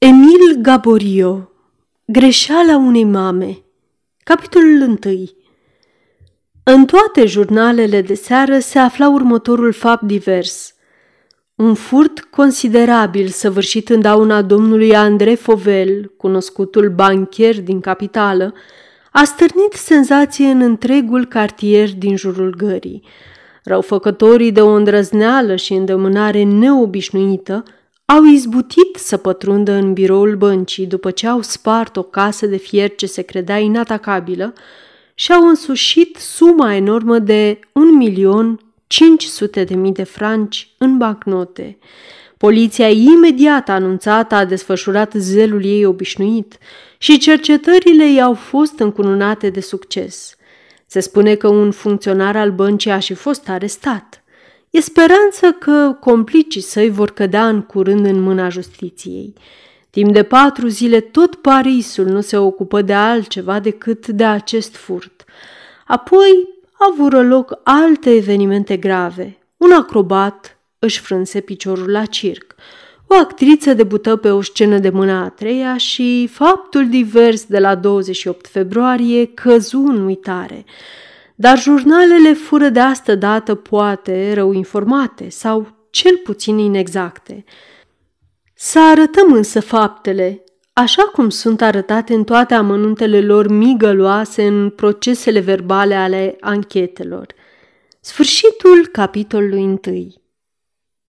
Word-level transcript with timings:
Emil 0.00 0.58
Gaborio 0.60 1.50
Greșeala 2.04 2.76
unei 2.76 3.04
mame 3.04 3.58
Capitolul 4.24 4.98
1 5.04 5.24
În 6.62 6.84
toate 6.84 7.26
jurnalele 7.26 8.00
de 8.00 8.14
seară 8.14 8.58
se 8.58 8.78
afla 8.78 9.08
următorul 9.08 9.72
fapt 9.72 10.02
divers. 10.02 10.74
Un 11.54 11.74
furt 11.74 12.20
considerabil 12.20 13.28
săvârșit 13.28 13.88
în 13.88 14.00
dauna 14.00 14.42
domnului 14.42 14.96
Andrei 14.96 15.36
Fovel, 15.36 16.12
cunoscutul 16.16 16.90
bancher 16.90 17.60
din 17.60 17.80
capitală, 17.80 18.54
a 19.12 19.24
stârnit 19.24 19.72
senzație 19.72 20.46
în 20.46 20.60
întregul 20.60 21.26
cartier 21.26 21.94
din 21.94 22.16
jurul 22.16 22.54
gării. 22.56 23.02
Răufăcătorii 23.64 24.52
de 24.52 24.60
o 24.60 24.68
îndrăzneală 24.68 25.56
și 25.56 25.72
îndemânare 25.72 26.42
neobișnuită– 26.42 27.62
au 28.14 28.24
izbutit 28.24 28.96
să 28.96 29.16
pătrundă 29.16 29.72
în 29.72 29.92
biroul 29.92 30.36
băncii 30.36 30.86
după 30.86 31.10
ce 31.10 31.26
au 31.26 31.42
spart 31.42 31.96
o 31.96 32.02
casă 32.02 32.46
de 32.46 32.56
fier 32.56 32.94
ce 32.94 33.06
se 33.06 33.22
credea 33.22 33.58
inatacabilă 33.58 34.52
și 35.14 35.32
au 35.32 35.48
însușit 35.48 36.16
suma 36.16 36.74
enormă 36.74 37.18
de 37.18 37.60
un 37.72 37.96
milion 37.96 38.60
500 38.86 39.64
de 39.64 39.74
mii 39.74 39.92
de 39.92 40.02
franci 40.02 40.68
în 40.78 40.96
bancnote. 40.96 41.78
Poliția 42.36 42.88
imediat 42.88 43.68
anunțată 43.68 44.34
a 44.34 44.44
desfășurat 44.44 45.12
zelul 45.16 45.64
ei 45.64 45.84
obișnuit 45.84 46.58
și 46.98 47.18
cercetările 47.18 48.12
i-au 48.12 48.34
fost 48.34 48.78
încununate 48.78 49.50
de 49.50 49.60
succes. 49.60 50.36
Se 50.86 51.00
spune 51.00 51.34
că 51.34 51.48
un 51.48 51.70
funcționar 51.70 52.36
al 52.36 52.50
băncii 52.50 52.90
a 52.90 52.98
și 52.98 53.14
fost 53.14 53.48
arestat. 53.48 54.22
E 54.70 54.80
speranță 54.80 55.52
că 55.52 55.96
complicii 56.00 56.60
săi 56.60 56.90
vor 56.90 57.10
cădea 57.10 57.48
în 57.48 57.62
curând 57.62 58.06
în 58.06 58.20
mâna 58.20 58.48
justiției. 58.48 59.34
Timp 59.90 60.12
de 60.12 60.22
patru 60.22 60.66
zile 60.66 61.00
tot 61.00 61.34
Parisul 61.34 62.06
nu 62.06 62.20
se 62.20 62.36
ocupă 62.36 62.82
de 62.82 62.92
altceva 62.92 63.60
decât 63.60 64.06
de 64.06 64.24
acest 64.24 64.76
furt. 64.76 65.24
Apoi 65.86 66.48
avură 66.90 67.22
loc 67.22 67.58
alte 67.62 68.10
evenimente 68.10 68.76
grave. 68.76 69.38
Un 69.56 69.72
acrobat 69.72 70.58
își 70.78 71.00
frânse 71.00 71.40
piciorul 71.40 71.90
la 71.90 72.04
circ. 72.04 72.54
O 73.06 73.14
actriță 73.14 73.74
debută 73.74 74.16
pe 74.16 74.30
o 74.30 74.42
scenă 74.42 74.78
de 74.78 74.90
mâna 74.90 75.24
a 75.24 75.28
treia 75.28 75.76
și 75.76 76.28
faptul 76.32 76.88
divers 76.88 77.44
de 77.44 77.58
la 77.58 77.74
28 77.74 78.46
februarie 78.46 79.26
căzu 79.26 79.78
în 79.78 80.04
uitare 80.04 80.64
dar 81.40 81.58
jurnalele 81.58 82.32
fură 82.32 82.68
de 82.68 82.80
astă 82.80 83.14
dată 83.14 83.54
poate 83.54 84.32
rău 84.34 84.52
informate 84.52 85.28
sau 85.28 85.66
cel 85.90 86.16
puțin 86.16 86.58
inexacte. 86.58 87.44
Să 88.54 88.80
arătăm 88.80 89.32
însă 89.32 89.60
faptele, 89.60 90.44
așa 90.72 91.02
cum 91.02 91.28
sunt 91.28 91.62
arătate 91.62 92.14
în 92.14 92.24
toate 92.24 92.54
amănuntele 92.54 93.20
lor 93.20 93.48
migăloase 93.48 94.46
în 94.46 94.70
procesele 94.70 95.40
verbale 95.40 95.94
ale 95.94 96.36
anchetelor. 96.40 97.26
Sfârșitul 98.00 98.86
capitolului 98.92 99.64
întâi. 99.64 100.22